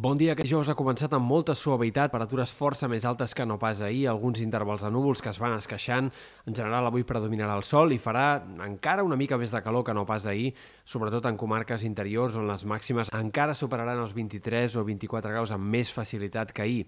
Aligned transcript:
Bon 0.00 0.16
dia. 0.16 0.32
Aquest 0.32 0.46
dijous 0.46 0.68
ha 0.72 0.74
començat 0.78 1.12
amb 1.12 1.28
molta 1.28 1.52
suavitat, 1.52 2.08
temperatures 2.08 2.54
força 2.56 2.88
més 2.88 3.04
altes 3.04 3.34
que 3.36 3.44
no 3.44 3.58
pas 3.60 3.82
ahir, 3.84 4.06
alguns 4.08 4.38
intervals 4.40 4.80
de 4.80 4.88
núvols 4.88 5.20
que 5.20 5.28
es 5.28 5.36
van 5.36 5.52
esqueixant. 5.58 6.06
En 6.48 6.56
general, 6.56 6.86
avui 6.88 7.04
predominarà 7.04 7.52
el 7.60 7.66
sol 7.68 7.92
i 7.92 7.98
farà 8.00 8.40
encara 8.64 9.04
una 9.04 9.18
mica 9.20 9.36
més 9.36 9.52
de 9.52 9.60
calor 9.60 9.84
que 9.84 9.92
no 9.92 10.06
pas 10.08 10.24
ahir, 10.24 10.54
sobretot 10.88 11.28
en 11.28 11.36
comarques 11.36 11.84
interiors 11.84 12.38
on 12.40 12.48
les 12.48 12.64
màximes 12.64 13.12
encara 13.12 13.52
superaran 13.52 14.00
els 14.00 14.14
23 14.16 14.78
o 14.80 14.86
24 14.88 15.34
graus 15.34 15.52
amb 15.52 15.68
més 15.68 15.92
facilitat 15.92 16.54
que 16.56 16.64
ahir. 16.64 16.86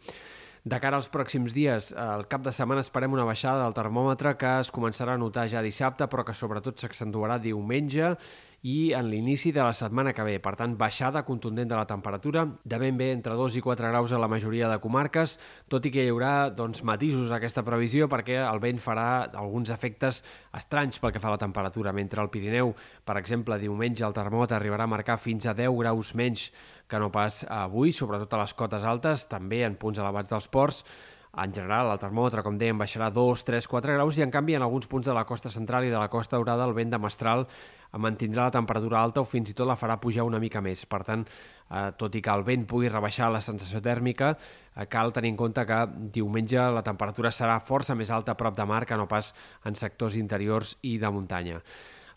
De 0.64 0.78
cara 0.78 0.96
als 0.96 1.10
pròxims 1.10 1.52
dies, 1.52 1.90
al 1.98 2.24
cap 2.30 2.44
de 2.46 2.52
setmana 2.54 2.80
esperem 2.80 3.12
una 3.12 3.26
baixada 3.28 3.64
del 3.64 3.74
termòmetre 3.76 4.38
que 4.38 4.54
es 4.62 4.72
començarà 4.72 5.18
a 5.18 5.20
notar 5.20 5.48
ja 5.50 5.60
dissabte, 5.60 6.06
però 6.06 6.24
que 6.24 6.36
sobretot 6.38 6.80
s'accentuarà 6.80 7.40
diumenge 7.42 8.14
i 8.62 8.92
en 8.94 9.08
l'inici 9.10 9.50
de 9.50 9.62
la 9.62 9.72
setmana 9.74 10.12
que 10.14 10.22
ve. 10.22 10.36
Per 10.42 10.54
tant, 10.58 10.76
baixada 10.78 11.24
contundent 11.26 11.68
de 11.68 11.74
la 11.74 11.86
temperatura, 11.90 12.44
de 12.62 12.78
ben 12.78 12.96
bé 12.98 13.10
entre 13.10 13.34
2 13.34 13.56
i 13.58 13.62
4 13.62 13.90
graus 13.90 14.12
a 14.14 14.20
la 14.22 14.30
majoria 14.30 14.68
de 14.70 14.78
comarques, 14.78 15.34
tot 15.68 15.86
i 15.86 15.90
que 15.90 16.04
hi 16.06 16.12
haurà 16.12 16.50
doncs, 16.54 16.84
matisos 16.86 17.32
a 17.32 17.40
aquesta 17.40 17.64
previsió 17.66 18.06
perquè 18.08 18.38
el 18.44 18.62
vent 18.62 18.78
farà 18.78 19.26
alguns 19.34 19.72
efectes 19.74 20.22
estranys 20.54 21.02
pel 21.02 21.10
que 21.12 21.22
fa 21.22 21.32
a 21.32 21.34
la 21.34 21.42
temperatura. 21.42 21.92
Mentre 21.92 22.22
al 22.22 22.30
Pirineu, 22.30 22.70
per 23.04 23.18
exemple, 23.18 23.58
diumenge 23.58 24.06
el 24.06 24.14
termòmetre 24.14 24.56
arribarà 24.60 24.86
a 24.86 24.94
marcar 24.94 25.18
fins 25.18 25.46
a 25.50 25.56
10 25.58 25.74
graus 25.82 26.14
menys 26.14 26.52
que 26.86 27.00
no 27.02 27.10
pas 27.10 27.42
avui, 27.48 27.90
sobretot 27.90 28.34
a 28.34 28.44
les 28.44 28.54
cotes 28.54 28.84
altes, 28.86 29.26
també 29.26 29.64
en 29.66 29.74
punts 29.74 29.98
elevats 29.98 30.30
dels 30.30 30.46
ports, 30.46 30.84
en 31.32 31.52
general, 31.54 31.88
el 31.88 32.00
termòmetre, 32.00 32.42
com 32.44 32.58
dèiem, 32.60 32.76
baixarà 32.76 33.08
2, 33.08 33.42
3, 33.48 33.66
4 33.70 33.94
graus 33.96 34.18
i, 34.18 34.22
en 34.24 34.32
canvi, 34.32 34.52
en 34.58 34.64
alguns 34.66 34.88
punts 34.88 35.08
de 35.08 35.14
la 35.16 35.24
costa 35.24 35.48
central 35.48 35.86
i 35.86 35.92
de 35.92 35.96
la 35.96 36.10
costa 36.12 36.36
daurada 36.36 36.66
el 36.68 36.74
vent 36.76 36.92
de 36.92 37.00
mestral 37.00 37.46
mantindrà 37.92 38.46
la 38.48 38.52
temperatura 38.52 39.00
alta 39.00 39.20
o 39.20 39.28
fins 39.28 39.50
i 39.52 39.54
tot 39.56 39.68
la 39.68 39.76
farà 39.80 39.98
pujar 40.00 40.26
una 40.28 40.40
mica 40.40 40.60
més. 40.64 40.84
Per 40.84 41.00
tant, 41.08 41.24
eh, 41.24 41.90
tot 41.96 42.14
i 42.14 42.20
que 42.20 42.32
el 42.36 42.44
vent 42.44 42.66
pugui 42.68 42.88
rebaixar 42.92 43.30
la 43.32 43.40
sensació 43.40 43.80
tèrmica, 43.80 44.36
eh, 44.76 44.86
cal 44.86 45.12
tenir 45.12 45.30
en 45.30 45.36
compte 45.36 45.64
que 45.64 45.80
diumenge 46.12 46.70
la 46.70 46.82
temperatura 46.82 47.30
serà 47.30 47.58
força 47.60 47.94
més 47.94 48.10
alta 48.10 48.32
a 48.32 48.36
prop 48.36 48.56
de 48.56 48.66
mar 48.66 48.84
que 48.84 48.96
no 48.96 49.08
pas 49.08 49.34
en 49.64 49.74
sectors 49.74 50.16
interiors 50.16 50.76
i 50.82 50.98
de 50.98 51.10
muntanya. 51.10 51.62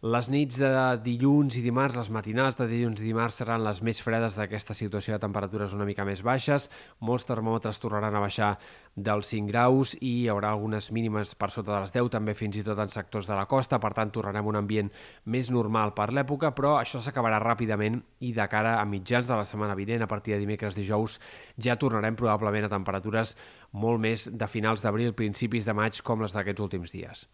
Les 0.06 0.28
nits 0.30 0.60
de 0.62 0.70
dilluns 1.02 1.56
i 1.58 1.64
dimarts, 1.66 1.96
les 1.98 2.12
matinals 2.14 2.60
de 2.60 2.68
dilluns 2.70 3.00
i 3.02 3.08
dimarts 3.08 3.40
seran 3.40 3.64
les 3.66 3.80
més 3.82 3.98
fredes 4.06 4.36
d'aquesta 4.38 4.76
situació 4.78 5.16
de 5.16 5.24
temperatures 5.24 5.74
una 5.74 5.88
mica 5.90 6.06
més 6.06 6.22
baixes. 6.22 6.68
Molts 7.02 7.26
termòmetres 7.26 7.82
tornaran 7.82 8.14
a 8.14 8.22
baixar 8.22 8.52
dels 8.94 9.32
5 9.34 9.50
graus 9.50 9.96
i 9.96 10.12
hi 10.12 10.28
haurà 10.30 10.52
algunes 10.54 10.92
mínimes 10.94 11.34
per 11.34 11.50
sota 11.50 11.72
de 11.72 11.80
les 11.88 11.96
10, 11.96 12.12
també 12.14 12.38
fins 12.38 12.62
i 12.62 12.66
tot 12.68 12.84
en 12.84 12.94
sectors 12.94 13.26
de 13.26 13.34
la 13.34 13.48
costa. 13.50 13.80
Per 13.82 13.96
tant, 13.98 14.14
tornarem 14.14 14.46
a 14.46 14.52
un 14.54 14.62
ambient 14.62 14.94
més 15.26 15.50
normal 15.50 15.96
per 15.98 16.12
l'època, 16.14 16.54
però 16.54 16.76
això 16.78 17.02
s'acabarà 17.02 17.42
ràpidament 17.42 17.98
i 18.22 18.36
de 18.38 18.46
cara 18.52 18.78
a 18.78 18.86
mitjans 18.86 19.26
de 19.26 19.40
la 19.42 19.50
setmana 19.50 19.74
vinent, 19.74 20.06
a 20.06 20.12
partir 20.12 20.36
de 20.36 20.44
dimecres, 20.44 20.78
dijous, 20.78 21.18
ja 21.58 21.82
tornarem 21.82 22.14
probablement 22.14 22.70
a 22.70 22.76
temperatures 22.78 23.34
molt 23.74 24.06
més 24.06 24.30
de 24.30 24.54
finals 24.54 24.86
d'abril, 24.86 25.18
principis 25.18 25.66
de 25.66 25.74
maig, 25.74 26.04
com 26.06 26.22
les 26.22 26.38
d'aquests 26.38 26.70
últims 26.70 26.94
dies. 26.94 27.26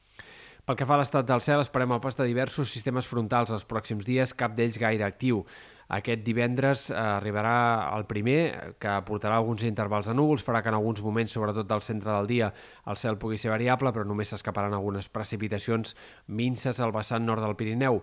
Pel 0.71 0.77
que 0.79 0.85
fa 0.87 0.93
a 0.95 1.01
l'estat 1.01 1.25
del 1.27 1.41
cel, 1.43 1.59
esperem 1.59 1.91
el 1.91 1.99
pas 1.99 2.15
de 2.15 2.23
diversos 2.23 2.69
sistemes 2.71 3.03
frontals 3.11 3.51
els 3.51 3.65
pròxims 3.67 4.05
dies, 4.07 4.31
cap 4.39 4.53
d'ells 4.55 4.77
gaire 4.79 5.03
actiu. 5.03 5.41
Aquest 5.91 6.21
divendres 6.23 6.85
eh, 6.93 6.95
arribarà 6.95 7.89
el 7.97 8.05
primer, 8.07 8.37
que 8.79 8.93
portarà 9.03 9.35
alguns 9.41 9.65
intervals 9.67 10.07
de 10.07 10.15
núvols, 10.15 10.45
farà 10.47 10.61
que 10.63 10.71
en 10.71 10.77
alguns 10.77 11.03
moments, 11.03 11.35
sobretot 11.35 11.67
del 11.67 11.83
centre 11.83 12.13
del 12.13 12.31
dia, 12.31 12.53
el 12.87 12.95
cel 12.95 13.19
pugui 13.19 13.35
ser 13.35 13.51
variable, 13.51 13.91
però 13.91 14.07
només 14.07 14.31
s'escaparan 14.31 14.71
algunes 14.77 15.11
precipitacions 15.11 15.91
minces 16.39 16.79
al 16.79 16.95
vessant 16.95 17.27
nord 17.27 17.43
del 17.43 17.59
Pirineu. 17.59 17.99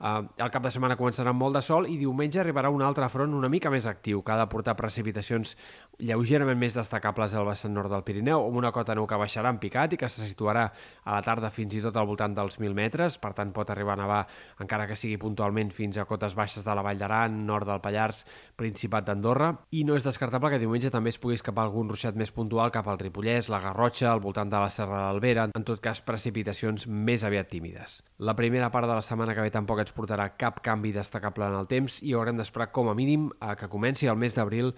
Uh, 0.00 0.20
el 0.40 0.48
cap 0.52 0.64
de 0.64 0.70
setmana 0.72 0.96
començarà 0.96 1.32
amb 1.32 1.40
molt 1.40 1.56
de 1.56 1.60
sol 1.60 1.84
i 1.88 1.98
diumenge 2.00 2.38
arribarà 2.40 2.70
un 2.72 2.80
altre 2.80 3.04
front 3.12 3.32
una 3.36 3.50
mica 3.52 3.72
més 3.72 3.88
actiu, 3.88 4.22
que 4.24 4.32
ha 4.32 4.38
de 4.40 4.46
portar 4.48 4.76
precipitacions 4.76 5.56
lleugerament 6.00 6.58
més 6.58 6.74
destacables 6.76 7.34
al 7.34 7.46
vessant 7.48 7.74
nord 7.74 7.92
del 7.92 8.02
Pirineu, 8.06 8.46
amb 8.46 8.58
una 8.60 8.72
cota 8.72 8.94
neu 8.96 9.06
que 9.08 9.18
baixarà 9.20 9.52
en 9.52 9.60
picat 9.62 9.94
i 9.94 9.98
que 10.00 10.08
se 10.08 10.26
situarà 10.26 10.64
a 11.04 11.16
la 11.16 11.22
tarda 11.26 11.50
fins 11.52 11.76
i 11.76 11.82
tot 11.84 11.96
al 11.96 12.08
voltant 12.08 12.34
dels 12.36 12.58
1.000 12.58 12.76
metres, 12.76 13.18
per 13.20 13.32
tant 13.36 13.52
pot 13.56 13.70
arribar 13.70 13.94
a 13.96 14.00
nevar, 14.02 14.20
encara 14.64 14.86
que 14.88 14.96
sigui 14.98 15.18
puntualment, 15.20 15.72
fins 15.74 15.98
a 15.98 16.06
cotes 16.08 16.36
baixes 16.38 16.64
de 16.66 16.74
la 16.76 16.84
Vall 16.86 17.00
d'Aran, 17.00 17.40
nord 17.46 17.68
del 17.68 17.82
Pallars, 17.84 18.24
Principat 18.60 19.06
d'Andorra, 19.08 19.52
i 19.76 19.84
no 19.88 19.96
és 19.96 20.06
descartable 20.06 20.50
que 20.52 20.60
diumenge 20.62 20.90
també 20.92 21.12
es 21.12 21.20
pugui 21.20 21.38
escapar 21.38 21.66
algun 21.66 21.88
ruixat 21.92 22.16
més 22.18 22.32
puntual 22.34 22.72
cap 22.74 22.88
al 22.88 23.00
Ripollès, 23.00 23.50
la 23.52 23.60
Garrotxa, 23.62 24.10
al 24.12 24.24
voltant 24.24 24.50
de 24.50 24.60
la 24.60 24.70
Serra 24.72 24.98
de 24.98 25.04
l'Albera, 25.08 25.48
en 25.54 25.66
tot 25.66 25.80
cas 25.84 26.02
precipitacions 26.04 26.88
més 26.88 27.24
aviat 27.24 27.50
tímides. 27.52 28.00
La 28.18 28.36
primera 28.36 28.70
part 28.72 28.88
de 28.88 28.96
la 28.96 29.04
setmana 29.04 29.34
que 29.36 29.44
ve 29.44 29.52
tampoc 29.54 29.84
ens 29.84 29.94
portarà 29.96 30.30
cap 30.36 30.60
canvi 30.64 30.92
destacable 30.96 31.48
en 31.48 31.60
el 31.60 31.70
temps 31.70 32.00
i 32.02 32.14
haurem 32.16 32.40
d'esperar 32.40 32.70
com 32.72 32.90
a 32.90 32.96
mínim 32.96 33.30
a 33.40 33.54
que 33.56 33.70
comenci 33.72 34.08
el 34.10 34.18
mes 34.20 34.36
d'abril 34.36 34.74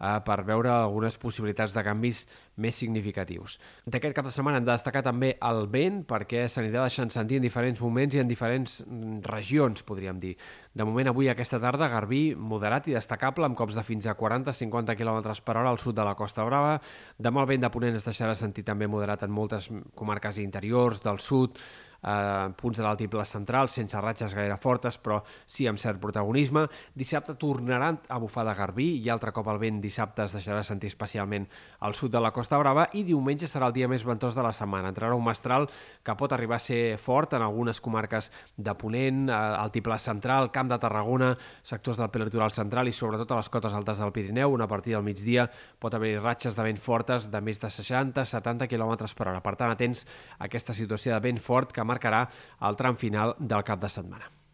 eh, 0.00 0.18
per 0.26 0.42
veure 0.46 0.72
algunes 0.72 1.16
possibilitats 1.20 1.74
de 1.76 1.84
canvis 1.86 2.24
més 2.62 2.76
significatius. 2.76 3.58
D'aquest 3.84 4.14
cap 4.16 4.28
de 4.28 4.32
setmana 4.32 4.60
hem 4.60 4.66
de 4.66 4.72
destacar 4.72 5.02
també 5.04 5.34
el 5.44 5.66
vent 5.72 6.02
perquè 6.08 6.46
s'anirà 6.48 6.86
deixant 6.86 7.12
sentir 7.12 7.40
en 7.40 7.46
diferents 7.46 7.80
moments 7.84 8.16
i 8.16 8.22
en 8.22 8.28
diferents 8.28 8.78
mm, 8.86 9.20
regions, 9.28 9.84
podríem 9.86 10.20
dir. 10.22 10.34
De 10.76 10.84
moment, 10.84 11.10
avui, 11.12 11.28
aquesta 11.32 11.60
tarda, 11.60 11.88
Garbí 11.92 12.34
moderat 12.36 12.88
i 12.88 12.96
destacable 12.96 13.48
amb 13.48 13.56
cops 13.56 13.76
de 13.76 13.84
fins 13.86 14.08
a 14.08 14.16
40-50 14.16 14.96
km 14.96 15.32
per 15.44 15.56
hora 15.56 15.72
al 15.72 15.80
sud 15.80 15.96
de 15.96 16.04
la 16.04 16.16
Costa 16.16 16.44
Brava. 16.44 16.78
Demà 17.18 17.44
el 17.44 17.50
vent 17.52 17.64
de 17.64 17.72
Ponent 17.72 17.96
es 17.96 18.08
deixarà 18.08 18.36
sentir 18.36 18.64
també 18.64 18.88
moderat 18.88 19.24
en 19.24 19.32
moltes 19.32 19.70
comarques 19.94 20.40
interiors 20.42 21.02
del 21.04 21.20
sud, 21.20 21.60
eh, 22.06 22.48
punts 22.56 22.78
de 22.78 22.84
l'altiple 22.86 23.24
central, 23.26 23.68
sense 23.68 24.00
ratxes 24.00 24.34
gaire 24.36 24.56
fortes, 24.62 24.98
però 25.02 25.20
sí 25.46 25.66
amb 25.66 25.80
cert 25.82 26.00
protagonisme. 26.00 26.66
Dissabte 26.94 27.34
tornaran 27.34 27.98
a 28.08 28.20
bufar 28.22 28.46
de 28.46 28.54
Garbí 28.54 28.88
i 29.02 29.10
altre 29.10 29.32
cop 29.34 29.50
el 29.50 29.60
vent 29.62 29.80
dissabte 29.82 30.24
es 30.24 30.36
deixarà 30.36 30.62
sentir 30.64 30.90
especialment 30.92 31.48
al 31.80 31.94
sud 31.94 32.14
de 32.14 32.22
la 32.22 32.32
Costa 32.32 32.58
Brava 32.62 32.88
i 32.94 33.02
diumenge 33.06 33.48
serà 33.50 33.70
el 33.70 33.76
dia 33.76 33.88
més 33.90 34.06
ventós 34.06 34.36
de 34.36 34.44
la 34.46 34.54
setmana. 34.56 34.92
Entrarà 34.94 35.16
un 35.18 35.24
mestral 35.26 35.68
que 36.06 36.16
pot 36.16 36.32
arribar 36.32 36.60
a 36.60 36.62
ser 36.62 36.96
fort 37.02 37.34
en 37.34 37.42
algunes 37.42 37.80
comarques 37.82 38.30
de 38.56 38.74
Ponent, 38.78 39.28
eh, 39.28 39.34
altiple 39.34 39.98
central, 39.98 40.50
Camp 40.52 40.70
de 40.70 40.78
Tarragona, 40.78 41.34
sectors 41.62 41.98
del 41.98 42.10
prelitoral 42.10 42.52
central 42.52 42.88
i 42.88 42.94
sobretot 42.94 43.32
a 43.32 43.40
les 43.40 43.50
cotes 43.50 43.74
altes 43.74 43.98
del 43.98 44.12
Pirineu, 44.12 44.54
on 44.54 44.62
a 44.62 44.68
partir 44.68 44.94
del 44.94 45.02
migdia 45.02 45.48
pot 45.80 45.94
haver-hi 45.94 46.20
ratxes 46.22 46.56
de 46.56 46.62
vent 46.62 46.78
fortes 46.78 47.30
de 47.32 47.40
més 47.40 47.60
de 47.60 47.68
60-70 47.72 48.68
km 48.70 48.96
per 49.16 49.28
hora. 49.28 49.42
Per 49.42 49.56
tant, 49.56 49.72
atents 49.72 50.06
a 50.38 50.46
aquesta 50.46 50.74
situació 50.76 51.14
de 51.14 51.20
vent 51.24 51.40
fort 51.42 51.72
que 51.72 51.84
marcarà 51.96 52.24
el 52.68 52.80
tram 52.80 52.96
final 52.96 53.36
del 53.40 53.66
cap 53.66 53.82
de 53.82 53.92
setmana. 53.98 54.35